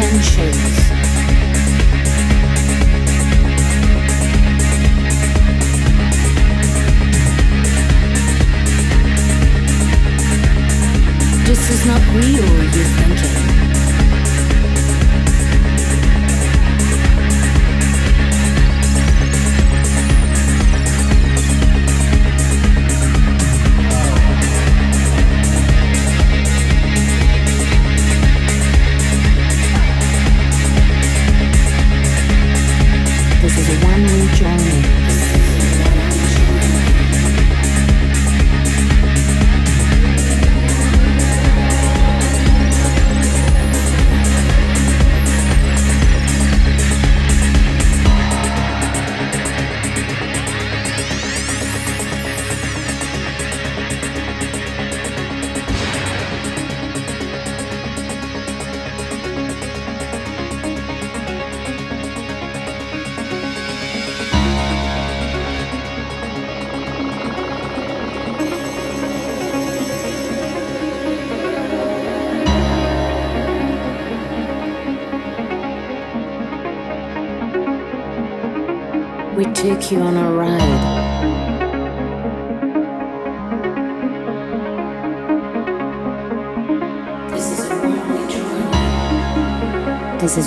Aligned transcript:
intentions 0.00 0.87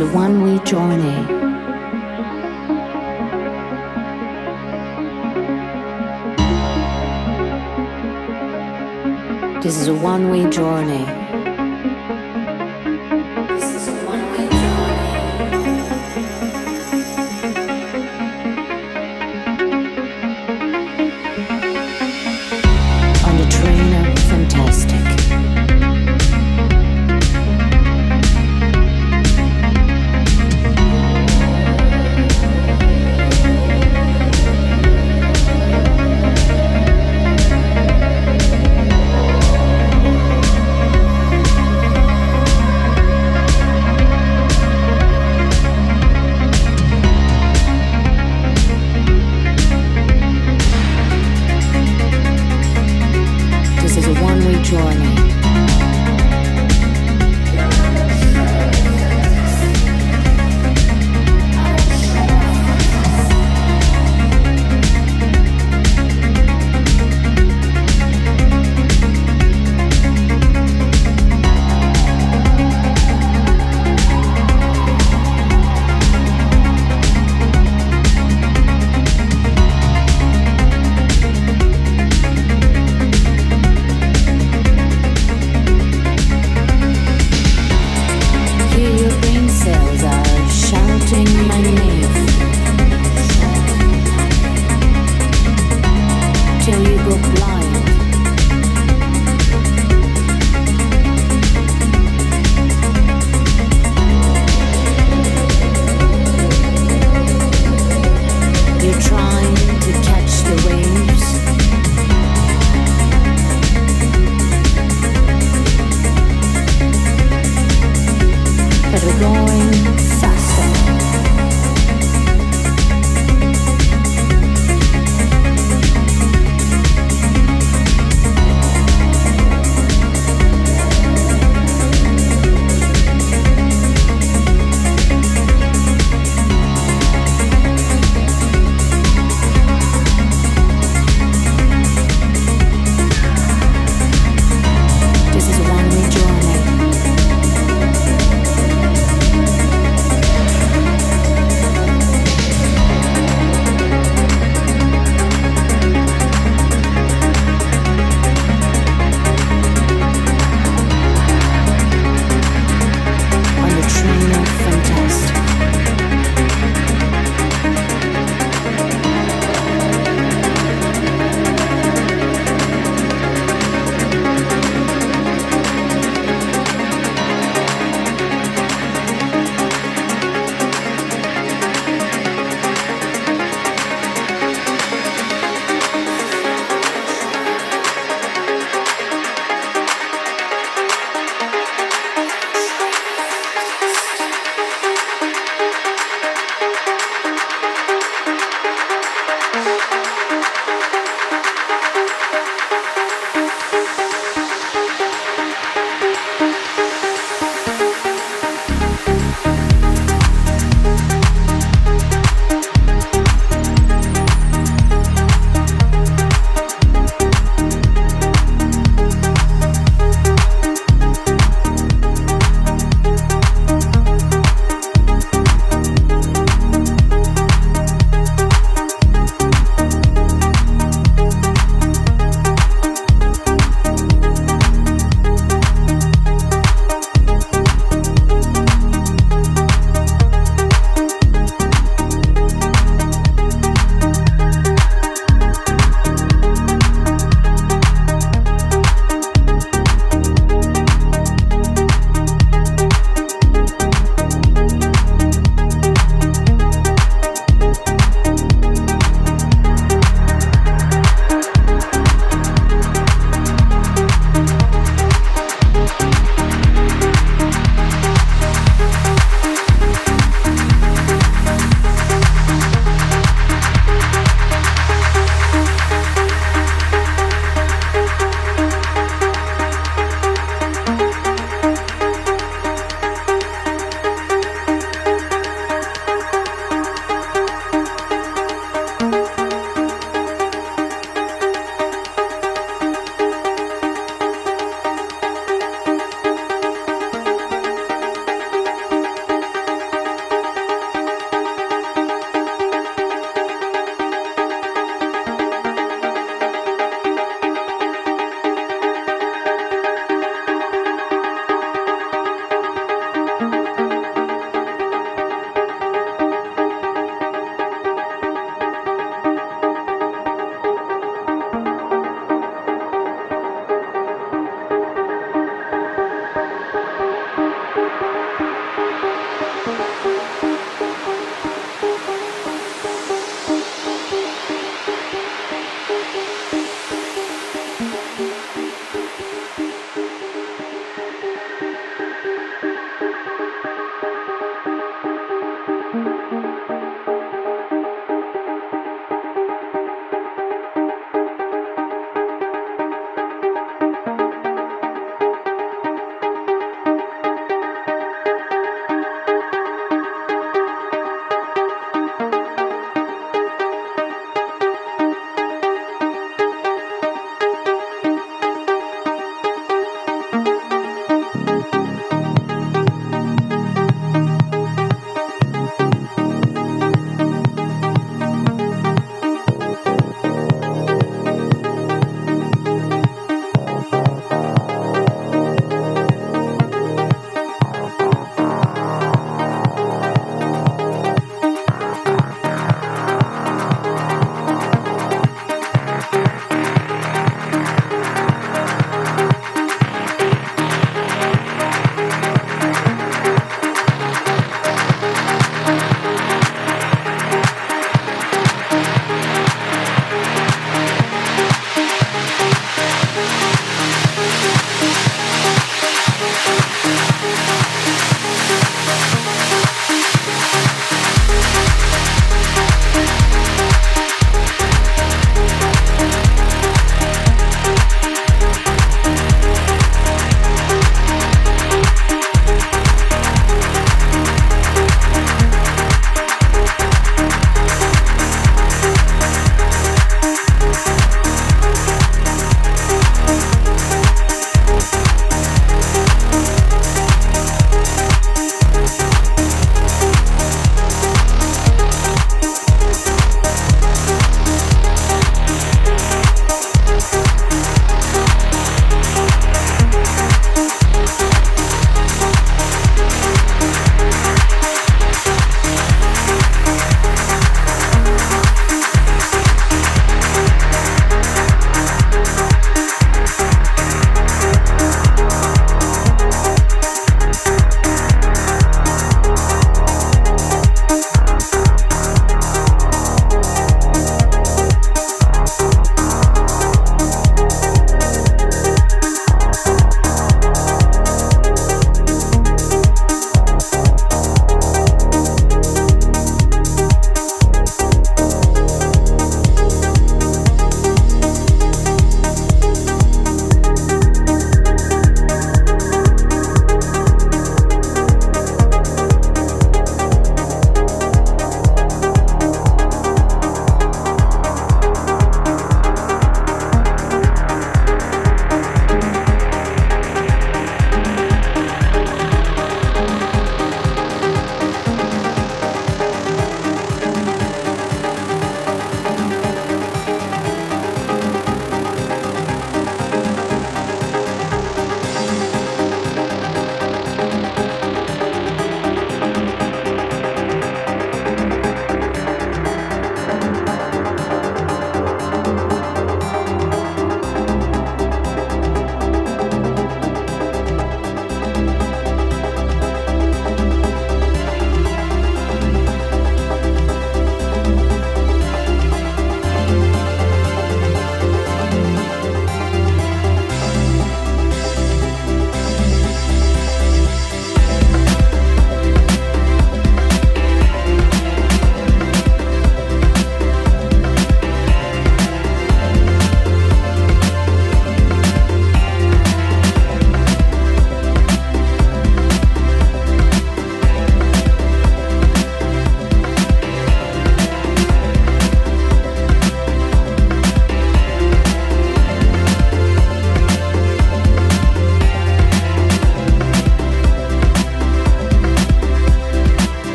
is 0.00 0.08
a 0.08 0.14
one 0.14 0.42
way 0.42 0.58
journey. 0.64 1.26
This 9.62 9.76
is 9.76 9.88
a 9.88 9.94
one 9.94 10.30
way 10.30 10.48
journey. 10.48 11.19